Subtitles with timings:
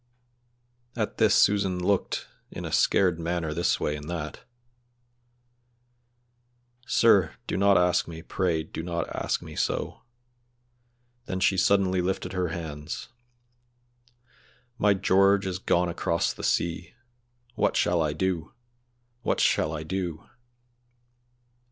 [0.95, 4.39] At this Susan looked in a scared manner this way and that.
[6.87, 10.01] "Sir, do not ask me, pray do not ask me so;"
[11.27, 13.09] then she suddenly lifted her hands,
[14.79, 16.95] "My George is gone across the sea!
[17.53, 18.53] What shall I do!
[19.21, 20.27] what shall I do!!"